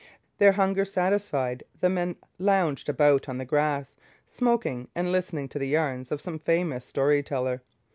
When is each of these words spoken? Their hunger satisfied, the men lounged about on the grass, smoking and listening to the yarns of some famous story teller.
Their 0.39 0.53
hunger 0.53 0.83
satisfied, 0.83 1.63
the 1.79 1.87
men 1.87 2.15
lounged 2.39 2.89
about 2.89 3.29
on 3.29 3.37
the 3.37 3.45
grass, 3.45 3.95
smoking 4.25 4.87
and 4.95 5.11
listening 5.11 5.47
to 5.49 5.59
the 5.59 5.67
yarns 5.67 6.11
of 6.11 6.19
some 6.21 6.39
famous 6.39 6.85
story 6.85 7.21
teller. 7.21 7.61